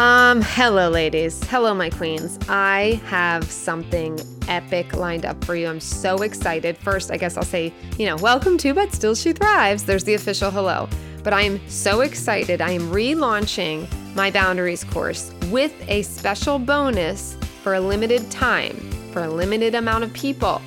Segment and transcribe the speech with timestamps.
[0.00, 1.40] Um, hello, ladies.
[1.44, 2.36] Hello, my queens.
[2.48, 4.18] I have something
[4.48, 5.68] epic lined up for you.
[5.68, 6.76] I'm so excited.
[6.76, 9.84] First, I guess I'll say, you know, welcome to But Still She Thrives.
[9.84, 10.88] There's the official hello.
[11.22, 12.60] But I am so excited.
[12.60, 13.86] I am relaunching
[14.16, 18.76] my boundaries course with a special bonus for a limited time,
[19.12, 20.60] for a limited amount of people.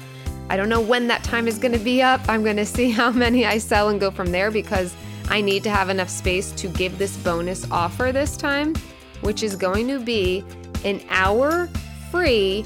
[0.49, 2.21] I don't know when that time is going to be up.
[2.29, 4.95] I'm going to see how many I sell and go from there because
[5.27, 8.73] I need to have enough space to give this bonus offer this time
[9.21, 10.43] which is going to be
[10.83, 11.67] an hour
[12.11, 12.65] free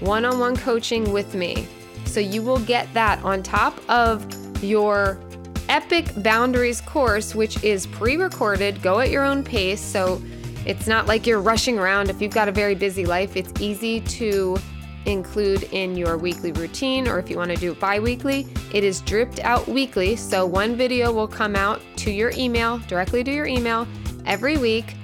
[0.00, 1.66] one on one coaching with me.
[2.04, 4.26] So you will get that on top of
[4.62, 5.20] your
[5.68, 9.80] Epic Boundaries course, which is pre recorded, go at your own pace.
[9.80, 10.22] So
[10.64, 12.10] it's not like you're rushing around.
[12.10, 14.56] If you've got a very busy life, it's easy to
[15.04, 18.84] include in your weekly routine, or if you want to do it bi weekly, it
[18.84, 20.16] is dripped out weekly.
[20.16, 23.86] So one video will come out to your email, directly to your email
[24.26, 24.94] every week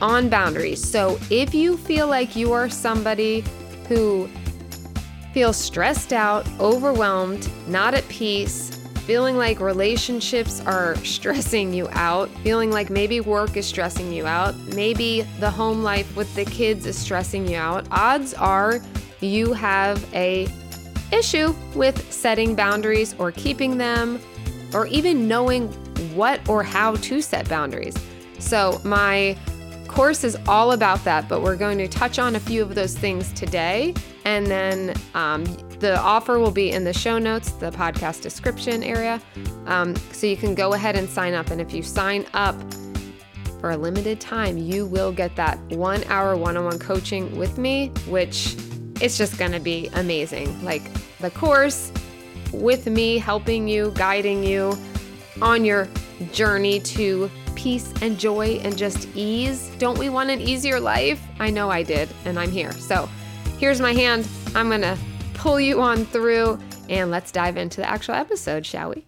[0.00, 0.82] on boundaries.
[0.88, 3.44] So if you feel like you are somebody
[3.88, 4.28] who
[5.32, 8.70] feels stressed out, overwhelmed, not at peace,
[9.06, 14.54] feeling like relationships are stressing you out, feeling like maybe work is stressing you out,
[14.74, 18.80] maybe the home life with the kids is stressing you out, odds are
[19.20, 20.46] you have a
[21.10, 24.20] issue with setting boundaries or keeping them
[24.74, 25.68] or even knowing
[26.14, 27.94] what or how to set boundaries.
[28.38, 29.36] So, my
[29.88, 32.96] course is all about that, but we're going to touch on a few of those
[32.96, 33.94] things today.
[34.24, 35.44] And then um,
[35.80, 39.20] the offer will be in the show notes, the podcast description area.
[39.66, 41.50] Um, so you can go ahead and sign up.
[41.50, 42.54] And if you sign up
[43.60, 47.58] for a limited time, you will get that one hour one on one coaching with
[47.58, 48.54] me, which
[49.00, 50.62] it's just going to be amazing.
[50.64, 50.82] Like
[51.18, 51.90] the course
[52.52, 54.76] with me, helping you, guiding you
[55.40, 55.88] on your
[56.32, 59.68] journey to peace and joy and just ease.
[59.78, 61.20] Don't we want an easier life?
[61.40, 62.70] I know I did, and I'm here.
[62.70, 63.08] So
[63.58, 64.28] here's my hand.
[64.54, 64.96] I'm going to
[65.34, 69.06] pull you on through, and let's dive into the actual episode, shall we?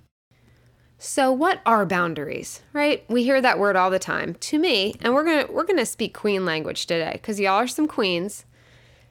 [0.99, 3.05] So what are boundaries, right?
[3.09, 4.35] We hear that word all the time.
[4.35, 7.55] To me, and we're going to we're going to speak queen language today cuz y'all
[7.55, 8.45] are some queens.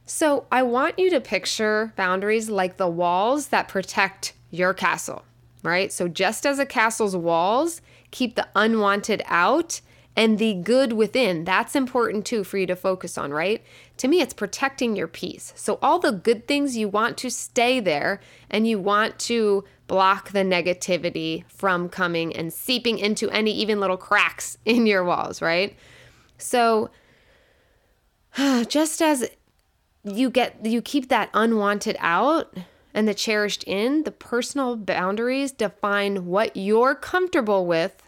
[0.06, 5.24] So I want you to picture boundaries like the walls that protect your castle,
[5.64, 5.94] right?
[5.94, 7.82] So just as a castle's walls
[8.12, 9.82] keep the unwanted out
[10.16, 11.46] and the good within.
[11.46, 13.64] That's important too for you to focus on, right?
[13.98, 15.54] To me, it's protecting your peace.
[15.56, 20.32] So, all the good things you want to stay there and you want to block
[20.32, 25.78] the negativity from coming and seeping into any even little cracks in your walls, right?
[26.38, 26.90] So,
[28.68, 29.30] just as
[30.04, 32.54] you get you keep that unwanted out
[32.94, 38.04] and the cherished in, the personal boundaries define what you're comfortable with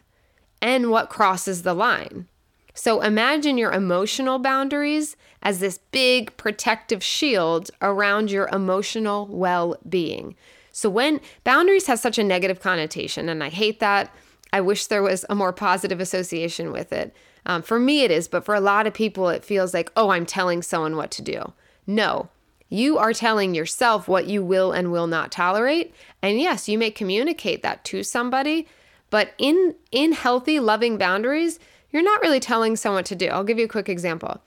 [0.61, 2.27] and what crosses the line.
[2.73, 10.35] So imagine your emotional boundaries as this big protective shield around your emotional well being.
[10.71, 14.13] So when boundaries has such a negative connotation, and I hate that,
[14.53, 17.13] I wish there was a more positive association with it.
[17.45, 20.09] Um, for me, it is, but for a lot of people, it feels like, oh,
[20.09, 21.53] I'm telling someone what to do.
[21.87, 22.29] No,
[22.71, 25.93] you are telling yourself what you will and will not tolerate.
[26.21, 28.65] And yes, you may communicate that to somebody,
[29.09, 31.59] but in in healthy, loving boundaries,
[31.91, 33.27] you're not really telling someone what to do.
[33.27, 34.41] I'll give you a quick example.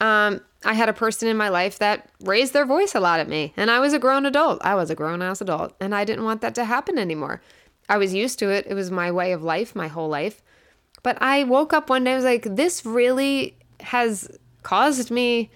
[0.00, 3.28] Um, I had a person in my life that raised their voice a lot at
[3.28, 4.60] me, and I was a grown adult.
[4.62, 7.40] I was a grown ass adult, and I didn't want that to happen anymore.
[7.88, 8.66] I was used to it.
[8.68, 10.42] It was my way of life, my whole life.
[11.04, 14.28] But I woke up one day, I was like, this really has
[14.64, 15.50] caused me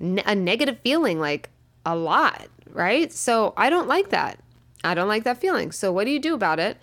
[0.00, 1.50] a negative feeling, like
[1.84, 3.12] a lot, right?
[3.12, 4.38] So I don't like that.
[4.84, 5.72] I don't like that feeling.
[5.72, 6.78] So what do you do about it?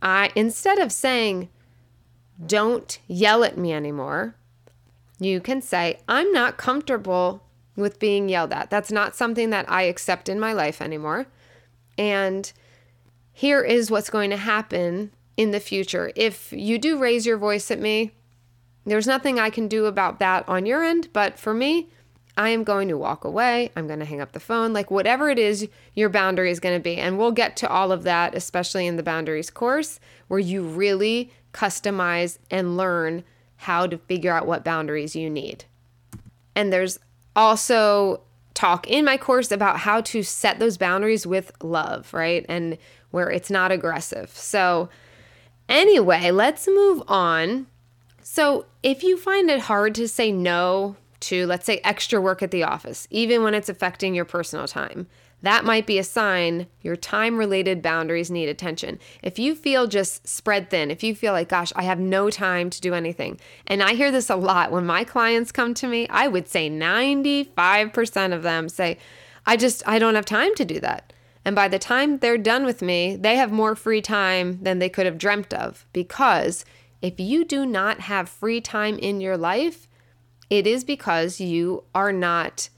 [0.00, 1.48] I instead of saying
[2.44, 4.36] don't yell at me anymore,
[5.18, 7.42] you can say I'm not comfortable
[7.76, 8.70] with being yelled at.
[8.70, 11.26] That's not something that I accept in my life anymore.
[11.96, 12.52] And
[13.32, 16.10] here is what's going to happen in the future.
[16.16, 18.12] If you do raise your voice at me,
[18.84, 21.88] there's nothing I can do about that on your end, but for me,
[22.38, 23.72] I am going to walk away.
[23.74, 26.78] I'm going to hang up the phone, like whatever it is your boundary is going
[26.78, 26.96] to be.
[26.96, 29.98] And we'll get to all of that, especially in the boundaries course,
[30.28, 33.24] where you really customize and learn
[33.56, 35.64] how to figure out what boundaries you need.
[36.54, 37.00] And there's
[37.34, 38.20] also
[38.54, 42.46] talk in my course about how to set those boundaries with love, right?
[42.48, 42.78] And
[43.10, 44.30] where it's not aggressive.
[44.30, 44.88] So,
[45.68, 47.66] anyway, let's move on.
[48.22, 52.50] So, if you find it hard to say no to, let's say, extra work at
[52.50, 55.06] the office, even when it's affecting your personal time.
[55.42, 58.98] that might be a sign your time related boundaries need attention.
[59.22, 62.70] If you feel just spread thin, if you feel like, gosh, I have no time
[62.70, 66.08] to do anything, and I hear this a lot when my clients come to me,
[66.08, 68.98] I would say 95% of them say,
[69.46, 71.12] I just, I don't have time to do that.
[71.44, 74.88] And by the time they're done with me, they have more free time than they
[74.88, 75.86] could have dreamt of.
[75.92, 76.64] Because
[77.00, 79.87] if you do not have free time in your life,
[80.50, 82.68] it is because you are not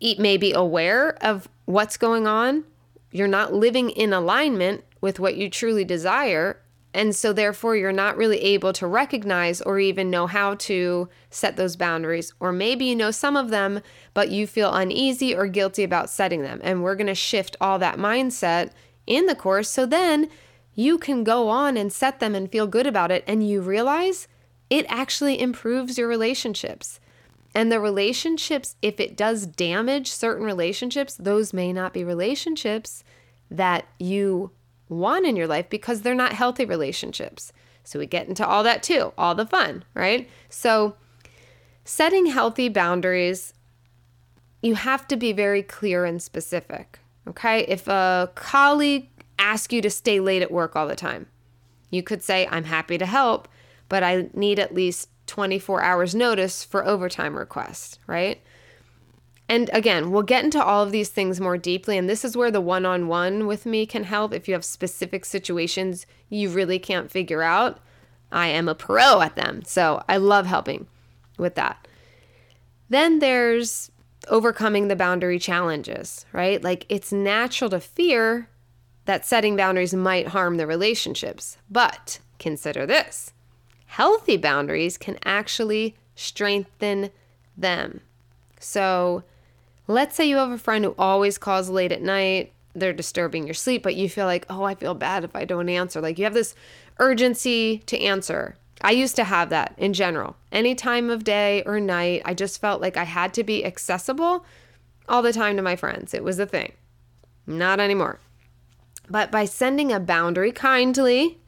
[0.00, 2.64] maybe aware of what's going on.
[3.10, 6.60] You're not living in alignment with what you truly desire.
[6.94, 11.56] And so, therefore, you're not really able to recognize or even know how to set
[11.56, 12.32] those boundaries.
[12.40, 13.80] Or maybe you know some of them,
[14.14, 16.60] but you feel uneasy or guilty about setting them.
[16.62, 18.70] And we're going to shift all that mindset
[19.06, 19.68] in the course.
[19.68, 20.28] So then
[20.74, 23.22] you can go on and set them and feel good about it.
[23.26, 24.26] And you realize
[24.70, 27.00] it actually improves your relationships.
[27.54, 33.02] And the relationships, if it does damage certain relationships, those may not be relationships
[33.50, 34.50] that you
[34.88, 37.52] want in your life because they're not healthy relationships.
[37.84, 40.28] So we get into all that too, all the fun, right?
[40.50, 40.96] So
[41.84, 43.54] setting healthy boundaries,
[44.62, 46.98] you have to be very clear and specific.
[47.26, 47.60] Okay.
[47.60, 51.26] If a colleague asks you to stay late at work all the time,
[51.90, 53.48] you could say, I'm happy to help,
[53.88, 58.40] but I need at least 24 hours notice for overtime requests, right?
[59.48, 61.96] And again, we'll get into all of these things more deeply.
[61.96, 64.34] And this is where the one on one with me can help.
[64.34, 67.80] If you have specific situations you really can't figure out,
[68.30, 69.62] I am a pro at them.
[69.64, 70.86] So I love helping
[71.38, 71.88] with that.
[72.90, 73.90] Then there's
[74.28, 76.62] overcoming the boundary challenges, right?
[76.62, 78.50] Like it's natural to fear
[79.06, 81.56] that setting boundaries might harm the relationships.
[81.70, 83.32] But consider this
[83.88, 87.10] healthy boundaries can actually strengthen
[87.56, 88.00] them.
[88.60, 89.24] So,
[89.86, 93.54] let's say you have a friend who always calls late at night, they're disturbing your
[93.54, 96.00] sleep, but you feel like, oh, I feel bad if I don't answer.
[96.00, 96.54] Like you have this
[96.98, 98.56] urgency to answer.
[98.80, 100.36] I used to have that in general.
[100.52, 104.44] Any time of day or night, I just felt like I had to be accessible
[105.08, 106.14] all the time to my friends.
[106.14, 106.72] It was a thing.
[107.46, 108.20] Not anymore.
[109.10, 111.38] But by sending a boundary kindly,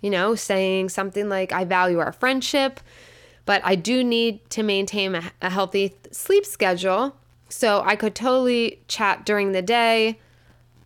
[0.00, 2.80] you know, saying something like, I value our friendship,
[3.44, 7.16] but I do need to maintain a, a healthy sleep schedule.
[7.48, 10.18] So I could totally chat during the day.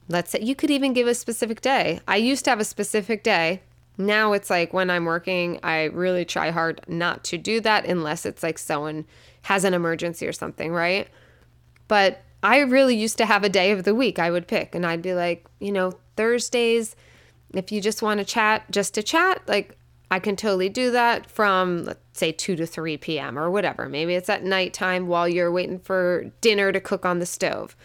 [0.09, 2.01] Let's say you could even give a specific day.
[2.07, 3.63] I used to have a specific day.
[3.99, 8.25] Now it's like when I'm working, I really try hard not to do that unless
[8.25, 9.05] it's like someone
[9.43, 11.09] has an emergency or something, right?
[11.89, 14.87] But I really used to have a day of the week I would pick, and
[14.87, 16.97] I'd be like, you know, Thursdays,
[17.53, 19.77] if you just want to chat, just to chat, like
[20.11, 23.39] I can totally do that from, let's say, 2 to 3 p.m.
[23.39, 23.89] or whatever.
[23.89, 27.77] Maybe it's at nighttime while you're waiting for dinner to cook on the stove.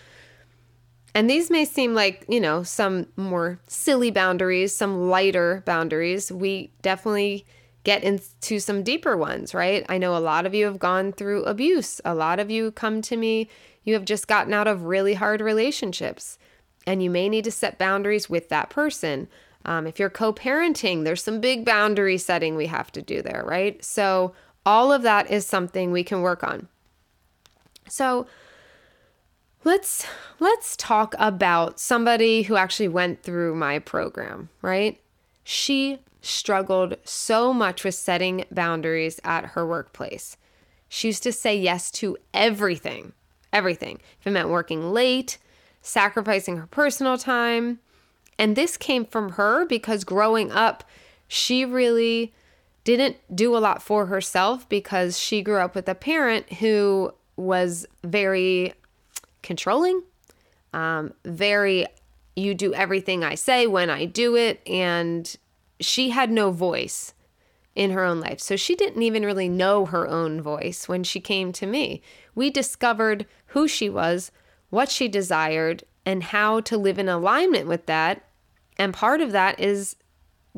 [1.15, 6.31] And these may seem like, you know, some more silly boundaries, some lighter boundaries.
[6.31, 7.45] We definitely
[7.83, 9.85] get into some deeper ones, right?
[9.87, 12.01] I know a lot of you have gone through abuse.
[12.03, 13.47] A lot of you come to me,
[13.85, 16.37] you have just gotten out of really hard relationships,
[16.85, 19.29] and you may need to set boundaries with that person.
[19.67, 23.43] Um, if you're co parenting, there's some big boundary setting we have to do there,
[23.45, 23.83] right?
[23.83, 24.33] So,
[24.65, 26.67] all of that is something we can work on.
[27.87, 28.27] So,
[29.65, 30.07] let's
[30.39, 34.99] let's talk about somebody who actually went through my program, right?
[35.43, 40.37] She struggled so much with setting boundaries at her workplace.
[40.89, 43.11] She used to say yes to everything,
[43.51, 43.99] everything.
[44.19, 45.37] If it meant working late,
[45.81, 47.79] sacrificing her personal time,
[48.39, 50.83] and this came from her because growing up,
[51.27, 52.33] she really
[52.83, 57.85] didn't do a lot for herself because she grew up with a parent who was
[58.03, 58.73] very
[59.43, 60.03] controlling,
[60.73, 61.85] um, very,
[62.35, 64.61] you do everything I say when I do it.
[64.67, 65.35] And
[65.79, 67.13] she had no voice
[67.75, 68.39] in her own life.
[68.39, 72.01] So she didn't even really know her own voice when she came to me.
[72.35, 74.31] We discovered who she was,
[74.69, 78.23] what she desired, and how to live in alignment with that
[78.77, 79.95] and part of that is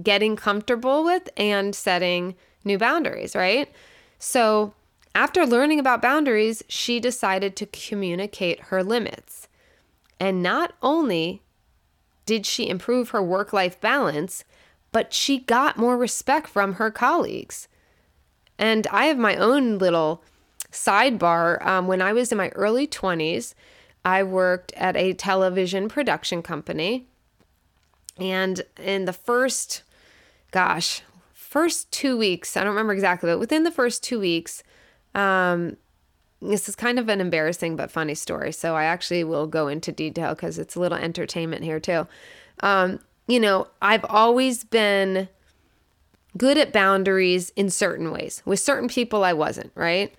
[0.02, 3.72] getting comfortable with and setting new boundaries, right?
[4.18, 4.74] So,
[5.16, 9.48] after learning about boundaries, she decided to communicate her limits.
[10.20, 11.42] And not only
[12.26, 14.44] did she improve her work life balance,
[14.92, 17.68] but she got more respect from her colleagues.
[18.58, 20.24] And I have my own little
[20.72, 21.66] sidebar.
[21.66, 23.56] Um, when I was in my early 20s,
[24.06, 27.08] I worked at a television production company
[28.22, 29.84] and in the first,
[30.52, 31.02] gosh,
[31.34, 34.64] first two weeks, I don't remember exactly, but within the first two weeks,
[35.16, 35.78] um,
[36.42, 38.52] this is kind of an embarrassing but funny story.
[38.52, 42.08] So I actually will go into detail because it's a little entertainment here too.
[42.62, 45.28] Um, you know, I've always been
[46.38, 48.42] good at boundaries in certain ways.
[48.46, 50.14] With certain people, I wasn't, right?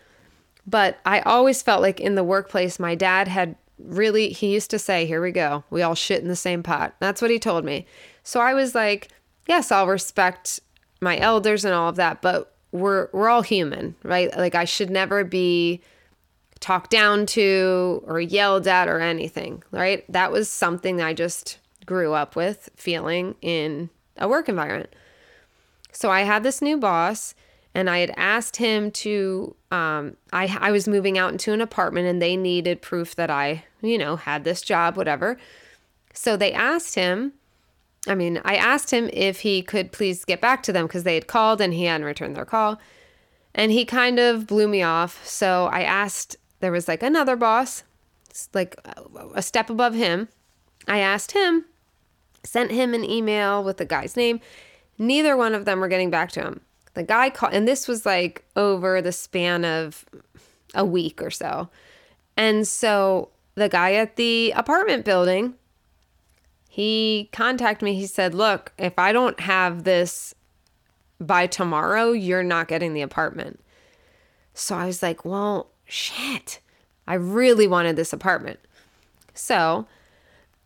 [0.66, 4.78] But I always felt like in the workplace, my dad had really, he used to
[4.78, 5.64] say, Here we go.
[5.70, 6.94] We all shit in the same pot.
[7.00, 7.87] That's what he told me.
[8.22, 9.08] So I was like,
[9.46, 10.60] Yes, I'll respect
[11.00, 14.37] my elders and all of that, but we're we're all human, right?
[14.37, 15.80] Like I should never be
[16.60, 20.04] talked down to or yelled at or anything, right?
[20.12, 24.94] That was something that I just grew up with feeling in a work environment.
[25.92, 27.34] So I had this new boss
[27.80, 32.06] and I had asked him to um, I I was moving out into an apartment
[32.06, 35.37] and they needed proof that I, you know, had this job, whatever.
[36.12, 37.32] So they asked him
[38.06, 41.14] I mean, I asked him if he could please get back to them because they
[41.14, 42.80] had called and he hadn't returned their call.
[43.54, 45.26] And he kind of blew me off.
[45.26, 47.82] So I asked, there was like another boss,
[48.54, 48.76] like
[49.34, 50.28] a step above him.
[50.88, 51.66] I asked him,
[52.42, 54.40] sent him an email with the guy's name.
[54.96, 56.60] Neither one of them were getting back to him.
[56.94, 60.04] The guy called, and this was like over the span of
[60.75, 61.68] a week or so.
[62.37, 65.54] And so the guy at the apartment building
[66.73, 67.97] he contacted me.
[67.97, 70.37] He said, Look, if I don't have this
[71.20, 73.59] by tomorrow, you're not getting the apartment.
[74.54, 76.61] So I was like, Well, shit.
[77.09, 78.61] I really wanted this apartment.
[79.35, 79.88] So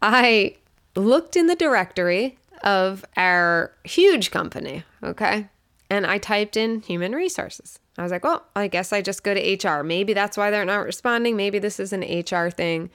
[0.03, 0.57] I
[0.95, 5.49] looked in the directory of our huge company, okay?
[5.91, 7.79] And I typed in human resources.
[7.99, 9.83] I was like, well, I guess I just go to HR.
[9.83, 11.37] Maybe that's why they're not responding.
[11.37, 12.91] Maybe this is an HR thing.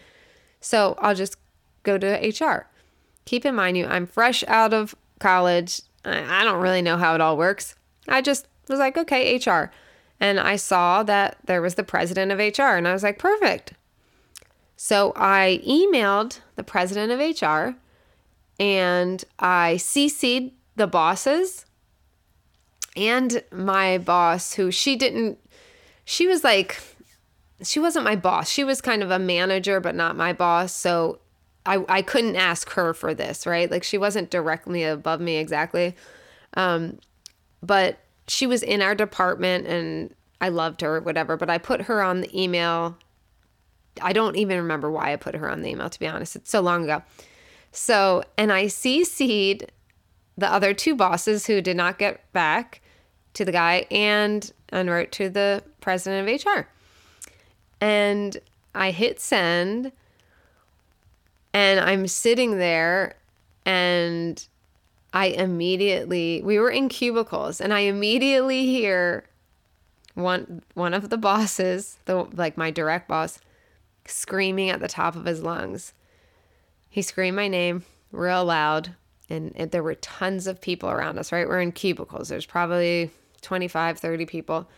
[0.60, 1.38] So I'll just
[1.84, 2.67] go to HR
[3.29, 5.84] keep in mind you I'm fresh out of college.
[6.03, 7.75] I, don't really know how it all works.
[8.08, 9.72] I just was like, okay, HR.
[10.19, 13.74] And I saw that there was the president of HR and I was like, perfect.
[14.77, 17.77] So I emailed the president of HR
[18.60, 21.65] and I CC'd the bosses
[22.96, 25.38] and my boss, who she didn't,
[26.05, 26.81] she was like,
[27.62, 28.50] she wasn't my boss.
[28.50, 30.74] She was kind of a manager, but not my boss.
[30.74, 31.19] So
[31.65, 33.69] I, I couldn't ask her for this, right?
[33.69, 35.96] Like she wasn't directly above me exactly.
[36.55, 37.00] Um,
[37.62, 41.36] but she was in our department and I loved her, whatever.
[41.38, 42.98] But I put her on the email.
[44.01, 46.36] I don't even remember why I put her on the email, to be honest.
[46.36, 47.03] It's so long ago.
[47.72, 49.72] So, and I CC'd
[50.39, 52.81] the other two bosses who did not get back
[53.34, 56.67] to the guy and, wrote to the president of HR.
[57.81, 58.38] And
[58.74, 59.91] I hit send
[61.53, 63.15] and I'm sitting there
[63.65, 64.48] and
[65.12, 69.25] I immediately we were in cubicles and I immediately hear
[70.13, 73.39] one one of the bosses, the like my direct boss,
[74.05, 75.93] screaming at the top of his lungs.
[76.89, 78.96] He screamed my name real loud
[79.29, 81.48] and, and there were tons of people around us, right?
[81.48, 82.29] We're in cubicles.
[82.29, 84.69] There's probably 25, 30 people.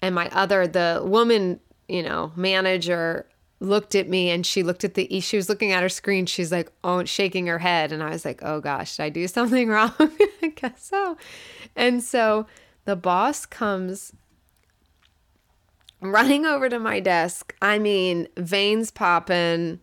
[0.00, 3.26] And my other the woman, you know, manager
[3.62, 6.50] looked at me and she looked at the she was looking at her screen she's
[6.50, 9.68] like oh shaking her head and i was like oh gosh did i do something
[9.68, 9.92] wrong
[10.42, 11.16] i guess so
[11.76, 12.44] and so
[12.86, 14.12] the boss comes
[16.00, 19.78] running over to my desk i mean veins popping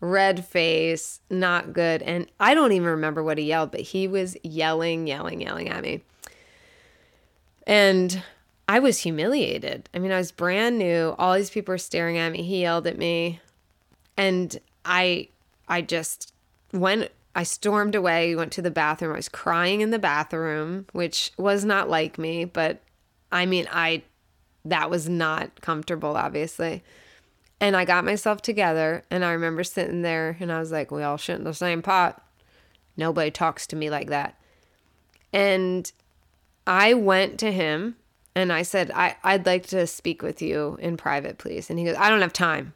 [0.00, 4.36] red face not good and i don't even remember what he yelled but he was
[4.42, 6.00] yelling yelling yelling at me
[7.66, 8.22] and
[8.68, 9.88] I was humiliated.
[9.94, 11.14] I mean, I was brand new.
[11.18, 12.42] All these people were staring at me.
[12.42, 13.40] He yelled at me.
[14.16, 15.28] And I
[15.68, 16.34] I just
[16.72, 19.12] went I stormed away, went to the bathroom.
[19.12, 22.80] I was crying in the bathroom, which was not like me, but
[23.32, 24.02] I mean, I
[24.64, 26.82] that was not comfortable obviously.
[27.60, 31.02] And I got myself together and I remember sitting there and I was like, we
[31.02, 32.24] all shit in the same pot.
[32.96, 34.38] Nobody talks to me like that.
[35.32, 35.90] And
[36.66, 37.96] I went to him
[38.34, 41.70] and I said, I, I'd like to speak with you in private, please.
[41.70, 42.74] And he goes, I don't have time.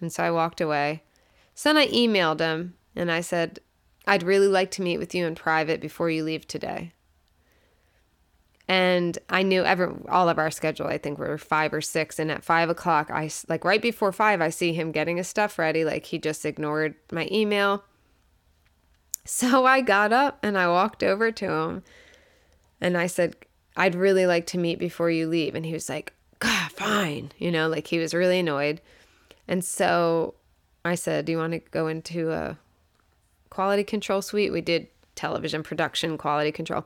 [0.00, 1.02] And so I walked away.
[1.54, 3.60] So then I emailed him and I said,
[4.06, 6.92] I'd really like to meet with you in private before you leave today.
[8.68, 10.88] And I knew every all of our schedule.
[10.88, 12.18] I think we are five or six.
[12.18, 15.58] And at five o'clock, I like right before five, I see him getting his stuff
[15.58, 15.84] ready.
[15.84, 17.84] Like he just ignored my email.
[19.24, 21.82] So I got up and I walked over to him,
[22.80, 23.36] and I said,
[23.76, 25.54] I'd really like to meet before you leave.
[25.54, 27.32] And he was like, God, fine.
[27.38, 28.80] You know, like he was really annoyed.
[29.48, 30.34] And so
[30.84, 32.58] I said, Do you want to go into a
[33.50, 34.52] quality control suite?
[34.52, 36.84] We did television production quality control,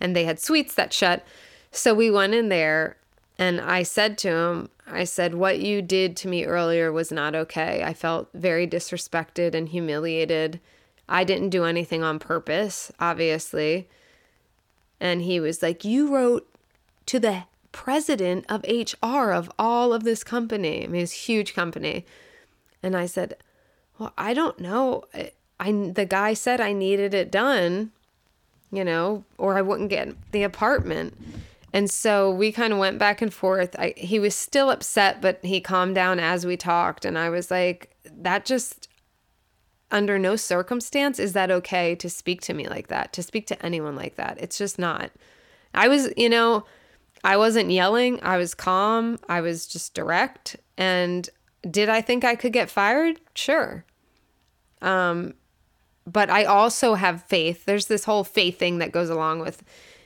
[0.00, 1.24] and they had suites that shut.
[1.70, 2.96] So we went in there,
[3.38, 7.34] And I said to him, I said, What you did to me earlier was not
[7.34, 7.82] okay.
[7.84, 10.60] I felt very disrespected and humiliated.
[11.08, 13.88] I didn't do anything on purpose, obviously.
[15.00, 16.48] And he was like, You wrote
[17.06, 20.84] to the president of HR of all of this company.
[20.84, 22.04] I mean, it's huge company.
[22.82, 23.36] And I said,
[23.98, 25.04] Well, I don't know.
[25.14, 27.92] I, I the guy said I needed it done,
[28.72, 31.16] you know, or I wouldn't get the apartment.
[31.72, 33.76] And so we kind of went back and forth.
[33.78, 37.04] I, he was still upset, but he calmed down as we talked.
[37.04, 38.88] And I was like, that just,
[39.92, 43.64] under no circumstance is that okay to speak to me like that, to speak to
[43.64, 44.38] anyone like that.
[44.40, 45.10] It's just not.
[45.74, 46.64] I was, you know,
[47.22, 48.20] I wasn't yelling.
[48.22, 49.18] I was calm.
[49.28, 50.56] I was just direct.
[50.76, 51.28] And
[51.68, 53.20] did I think I could get fired?
[53.34, 53.84] Sure.
[54.80, 55.34] Um,
[56.10, 57.64] but I also have faith.
[57.64, 59.62] There's this whole faith thing that goes along with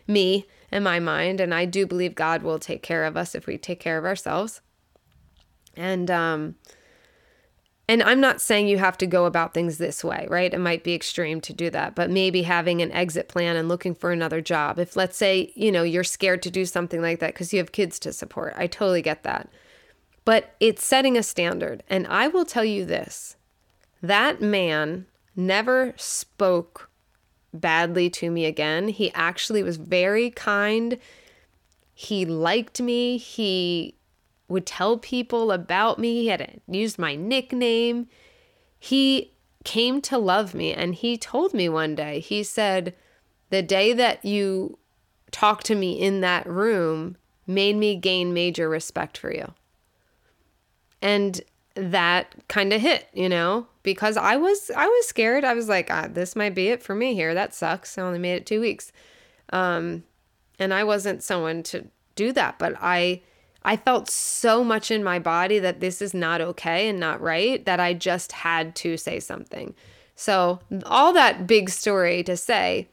[0.06, 3.46] me and my mind, and I do believe God will take care of us if
[3.46, 4.60] we take care of ourselves.
[5.76, 6.56] And um,
[7.86, 10.52] and I'm not saying you have to go about things this way, right?
[10.52, 13.94] It might be extreme to do that, but maybe having an exit plan and looking
[13.94, 14.78] for another job.
[14.78, 17.72] If, let's say, you know, you're scared to do something like that because you have
[17.72, 19.50] kids to support, I totally get that.
[20.24, 21.82] But it's setting a standard.
[21.88, 23.36] And I will tell you this
[24.00, 26.90] that man never spoke
[27.52, 28.88] badly to me again.
[28.88, 30.98] He actually was very kind.
[31.94, 33.16] He liked me.
[33.16, 33.94] He
[34.48, 36.22] would tell people about me.
[36.22, 38.08] He had used my nickname.
[38.78, 39.32] He
[39.64, 42.94] came to love me and he told me one day, he said,
[43.50, 44.78] The day that you
[45.30, 49.52] talked to me in that room made me gain major respect for you.
[51.00, 51.40] And
[51.74, 55.44] that kind of hit, you know, because I was I was scared.
[55.44, 57.34] I was like, ah, this might be it for me here.
[57.34, 57.98] That sucks.
[57.98, 58.92] I only made it 2 weeks.
[59.50, 60.04] Um
[60.58, 63.22] and I wasn't someone to do that, but I
[63.64, 67.64] I felt so much in my body that this is not okay and not right
[67.64, 69.74] that I just had to say something.
[70.14, 72.88] So, all that big story to say,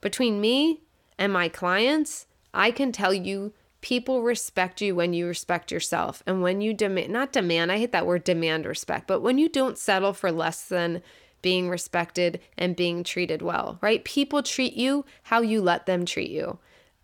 [0.00, 0.80] between me
[1.16, 3.52] and my clients, I can tell you
[3.84, 6.22] people respect you when you respect yourself.
[6.26, 9.46] And when you demand, not demand, I hate that word demand respect, but when you
[9.46, 11.02] don't settle for less than
[11.42, 14.02] being respected and being treated well, right?
[14.02, 16.58] People treat you how you let them treat you.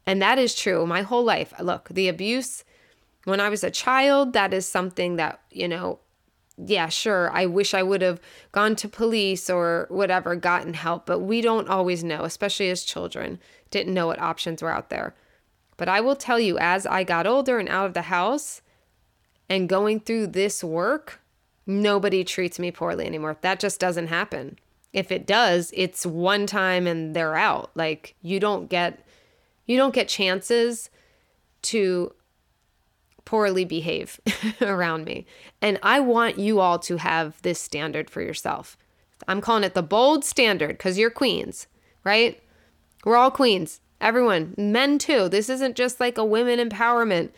[0.06, 1.52] And that is true my whole life.
[1.60, 2.64] Look, the abuse
[3.24, 5.98] when I was a child, that is something that, you know,
[6.56, 11.18] yeah, sure, I wish I would have gone to police or whatever, gotten help, but
[11.18, 13.38] we don't always know, especially as children,
[13.70, 15.14] didn't know what options were out there.
[15.80, 18.60] But I will tell you, as I got older and out of the house
[19.48, 21.22] and going through this work,
[21.66, 23.38] nobody treats me poorly anymore.
[23.40, 24.58] That just doesn't happen.
[24.92, 27.70] If it does, it's one time and they're out.
[27.74, 29.06] Like you don't get
[29.64, 30.90] you don't get chances
[31.62, 32.12] to
[33.24, 34.20] poorly behave
[34.60, 35.24] around me.
[35.62, 38.76] And I want you all to have this standard for yourself.
[39.26, 41.68] I'm calling it the bold standard because you're queens,
[42.04, 42.38] right?
[43.02, 43.80] We're all queens.
[44.00, 45.28] Everyone, men too.
[45.28, 47.30] This isn't just like a women empowerment.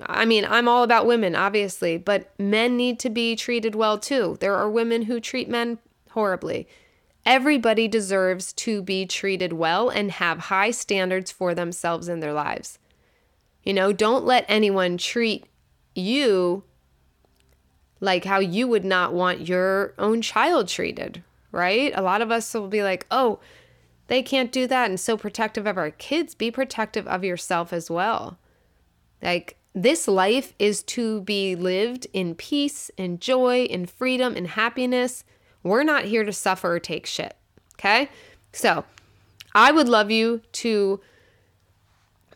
[0.00, 4.36] I mean, I'm all about women, obviously, but men need to be treated well too.
[4.40, 5.78] There are women who treat men
[6.10, 6.68] horribly.
[7.26, 12.78] Everybody deserves to be treated well and have high standards for themselves in their lives.
[13.64, 15.46] You know, don't let anyone treat
[15.94, 16.62] you
[18.00, 21.92] like how you would not want your own child treated, right?
[21.94, 23.40] A lot of us will be like, oh,
[24.08, 26.34] they can't do that and so protective of our kids.
[26.34, 28.38] Be protective of yourself as well.
[29.22, 35.24] Like, this life is to be lived in peace and joy and freedom and happiness.
[35.62, 37.36] We're not here to suffer or take shit.
[37.74, 38.08] Okay?
[38.52, 38.84] So,
[39.54, 41.00] I would love you to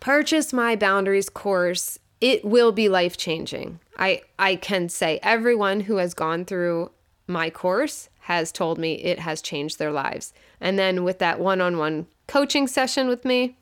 [0.00, 1.98] purchase my boundaries course.
[2.20, 3.80] It will be life changing.
[3.98, 6.90] I, I can say everyone who has gone through
[7.26, 10.32] my course has told me it has changed their lives.
[10.62, 13.56] And then with that one on one coaching session with me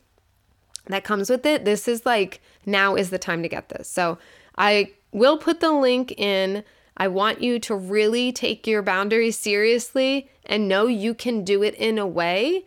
[0.85, 3.89] that comes with it, this is like now is the time to get this.
[3.89, 4.19] So
[4.57, 6.63] I will put the link in.
[6.95, 11.73] I want you to really take your boundaries seriously and know you can do it
[11.75, 12.65] in a way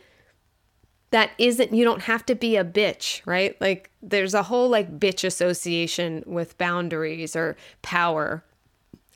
[1.11, 3.59] that isn't you don't have to be a bitch, right?
[3.61, 8.43] Like there's a whole like bitch association with boundaries or power.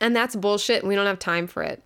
[0.01, 0.87] And that's bullshit.
[0.87, 1.83] We don't have time for it.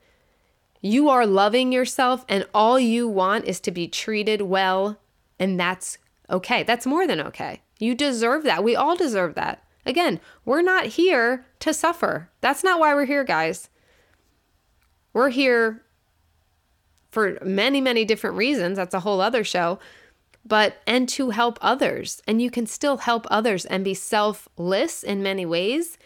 [0.83, 4.99] You are loving yourself and all you want is to be treated well
[5.39, 5.97] and that's
[6.29, 6.65] okay.
[6.65, 7.63] That's more than okay.
[7.79, 8.63] You deserve that.
[8.63, 9.65] We all deserve that.
[9.87, 12.31] Again, we're not here to suffer.
[12.41, 13.69] That's not why we're here, guys.
[15.13, 15.83] We're here
[17.11, 18.77] for many, many different reasons.
[18.77, 19.79] That's a whole other show.
[20.45, 22.23] but and to help others.
[22.27, 25.99] And you can still help others and be selfless in many ways,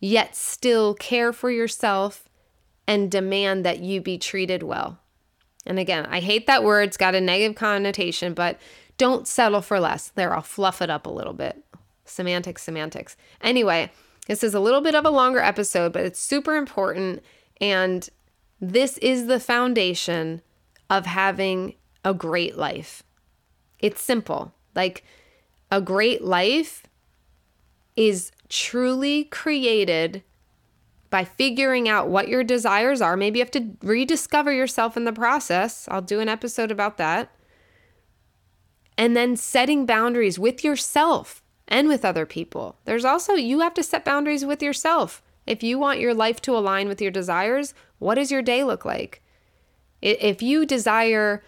[0.00, 2.28] yet still care for yourself
[2.86, 4.98] and demand that you be treated well.
[5.66, 8.58] And again, I hate that word, it's got a negative connotation, but
[8.98, 10.08] don't settle for less.
[10.08, 11.64] There, I'll fluff it up a little bit.
[12.04, 13.16] Semantics, semantics.
[13.40, 13.90] Anyway,
[14.26, 17.22] this is a little bit of a longer episode, but it's super important.
[17.60, 18.08] And
[18.60, 20.42] this is the foundation
[20.90, 23.02] of having a great life.
[23.80, 24.52] It's simple.
[24.74, 25.04] Like
[25.70, 26.84] a great life
[27.96, 30.22] is truly created
[31.14, 33.16] by figuring out what your desires are.
[33.16, 35.86] Maybe you have to rediscover yourself in the process.
[35.88, 37.30] I'll do an episode about that.
[38.98, 42.78] And then setting boundaries with yourself and with other people.
[42.84, 45.22] There's also, you have to set boundaries with yourself.
[45.46, 48.84] If you want your life to align with your desires, what does your day look
[48.84, 49.22] like?
[50.02, 51.44] If you desire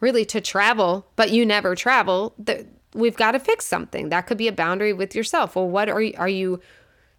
[0.00, 2.34] really to travel, but you never travel,
[2.92, 4.10] we've got to fix something.
[4.10, 5.56] That could be a boundary with yourself.
[5.56, 6.60] Well, what are you, are you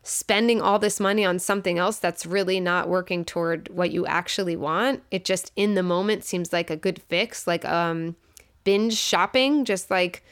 [0.03, 4.55] spending all this money on something else that's really not working toward what you actually
[4.55, 5.03] want.
[5.11, 8.15] It just in the moment seems like a good fix, like um
[8.63, 10.23] binge shopping, just like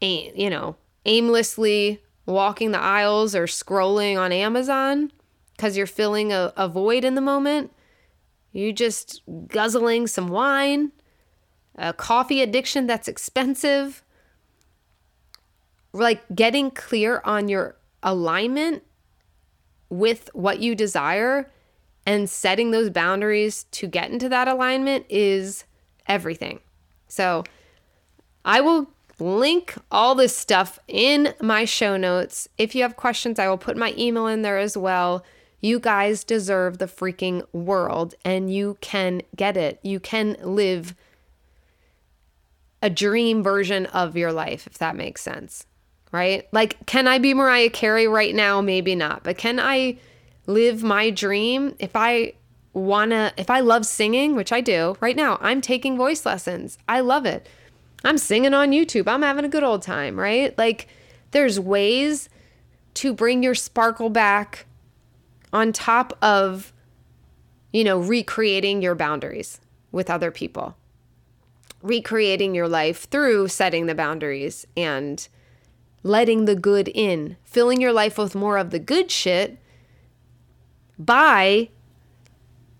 [0.00, 0.74] you know,
[1.06, 5.12] aimlessly walking the aisles or scrolling on Amazon
[5.56, 7.72] because you're filling a, a void in the moment.
[8.50, 10.92] You just guzzling some wine,
[11.76, 14.02] a coffee addiction that's expensive.
[15.92, 18.82] Like getting clear on your alignment
[19.88, 21.50] with what you desire
[22.06, 25.64] and setting those boundaries to get into that alignment is
[26.06, 26.60] everything.
[27.08, 27.44] So
[28.44, 28.88] I will
[29.18, 32.48] link all this stuff in my show notes.
[32.58, 35.24] If you have questions, I will put my email in there as well.
[35.60, 39.78] You guys deserve the freaking world and you can get it.
[39.82, 40.96] You can live
[42.80, 45.66] a dream version of your life, if that makes sense
[46.12, 46.46] right?
[46.52, 48.60] Like, can I be Mariah Carey right now?
[48.60, 49.24] Maybe not.
[49.24, 49.96] But can I
[50.46, 52.34] live my dream if I
[52.74, 56.78] wanna, if I love singing, which I do right now, I'm taking voice lessons.
[56.88, 57.48] I love it.
[58.04, 59.08] I'm singing on YouTube.
[59.08, 60.56] I'm having a good old time, right?
[60.58, 60.88] Like,
[61.30, 62.28] there's ways
[62.94, 64.66] to bring your sparkle back
[65.52, 66.72] on top of,
[67.72, 69.60] you know, recreating your boundaries
[69.92, 70.76] with other people,
[71.82, 75.28] recreating your life through setting the boundaries and
[76.02, 79.58] letting the good in, filling your life with more of the good shit
[80.98, 81.68] by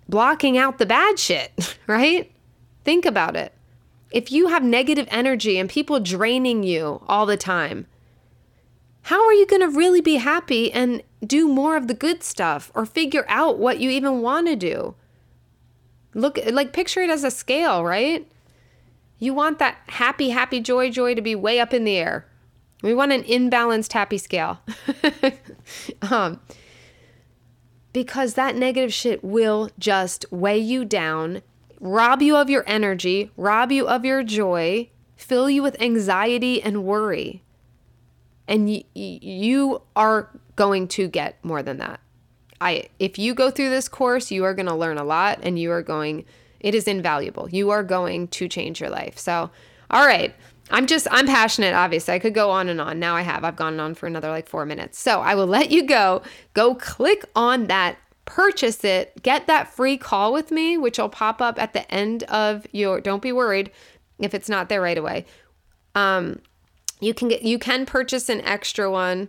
[0.09, 2.31] blocking out the bad shit, right?
[2.85, 3.53] Think about it.
[4.11, 7.87] If you have negative energy and people draining you all the time,
[9.03, 12.71] how are you going to really be happy and do more of the good stuff
[12.75, 14.95] or figure out what you even want to do?
[16.15, 18.31] Look, like, picture it as a scale, right?
[19.19, 22.27] You want that happy, happy, joy, joy to be way up in the air,
[22.83, 24.61] we want an imbalanced happy scale.
[26.11, 26.41] um,
[27.93, 31.43] because that negative shit will just weigh you down,
[31.81, 36.85] rob you of your energy, rob you of your joy, fill you with anxiety and
[36.85, 37.43] worry.
[38.49, 42.01] And y- you are going to get more than that.
[42.61, 45.59] I if you go through this course, you are going to learn a lot and
[45.59, 46.25] you are going
[46.61, 47.49] it is invaluable.
[47.51, 49.19] You are going to change your life.
[49.19, 49.51] So,
[49.91, 50.35] all right.
[50.73, 52.15] I'm just, I'm passionate, obviously.
[52.15, 52.99] I could go on and on.
[52.99, 53.45] Now I have.
[53.45, 54.99] I've gone on for another like four minutes.
[54.99, 56.23] So I will let you go.
[56.55, 61.43] Go click on that, purchase it, get that free call with me, which will pop
[61.43, 63.71] up at the end of your, don't be worried
[64.19, 65.27] if it's not there right away.
[65.95, 66.41] Um,
[67.01, 69.29] you can get, you can purchase an extra one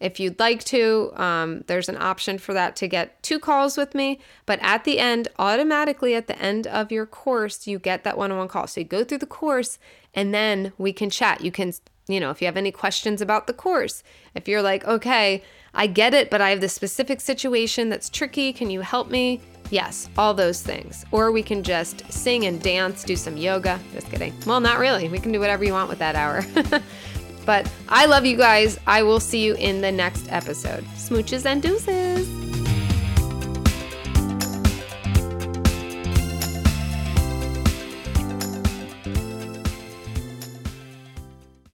[0.00, 3.94] if you'd like to, um, there's an option for that to get two calls with
[3.94, 4.18] me.
[4.46, 8.32] But at the end, automatically at the end of your course, you get that one
[8.32, 8.66] on one call.
[8.66, 9.78] So you go through the course
[10.14, 11.40] and then we can chat.
[11.40, 11.72] You can,
[12.08, 14.02] you know, if you have any questions about the course,
[14.34, 15.42] if you're like, okay,
[15.74, 18.52] I get it, but I have this specific situation that's tricky.
[18.52, 19.40] Can you help me?
[19.70, 21.04] Yes, all those things.
[21.12, 23.78] Or we can just sing and dance, do some yoga.
[23.92, 24.34] Just kidding.
[24.44, 25.08] Well, not really.
[25.08, 26.44] We can do whatever you want with that hour.
[27.46, 28.78] But I love you guys.
[28.86, 30.84] I will see you in the next episode.
[30.94, 32.59] Smooches and deuces.